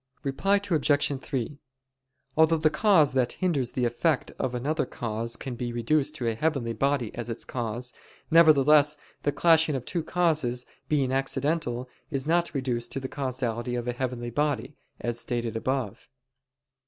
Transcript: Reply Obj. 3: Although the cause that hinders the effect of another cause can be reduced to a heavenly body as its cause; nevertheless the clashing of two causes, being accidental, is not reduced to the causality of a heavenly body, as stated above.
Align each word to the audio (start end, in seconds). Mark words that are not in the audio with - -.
Reply 0.23 0.55
Obj. 0.71 1.19
3: 1.21 1.59
Although 2.35 2.57
the 2.57 2.71
cause 2.71 3.13
that 3.13 3.33
hinders 3.33 3.71
the 3.73 3.85
effect 3.85 4.31
of 4.39 4.55
another 4.55 4.87
cause 4.87 5.35
can 5.35 5.53
be 5.53 5.71
reduced 5.71 6.15
to 6.15 6.27
a 6.27 6.33
heavenly 6.33 6.73
body 6.73 7.13
as 7.13 7.29
its 7.29 7.45
cause; 7.45 7.93
nevertheless 8.31 8.97
the 9.21 9.31
clashing 9.31 9.75
of 9.75 9.85
two 9.85 10.01
causes, 10.01 10.65
being 10.89 11.11
accidental, 11.11 11.87
is 12.09 12.25
not 12.25 12.51
reduced 12.55 12.91
to 12.93 12.99
the 12.99 13.07
causality 13.07 13.75
of 13.75 13.87
a 13.87 13.93
heavenly 13.93 14.31
body, 14.31 14.75
as 14.99 15.19
stated 15.19 15.55
above. 15.55 16.07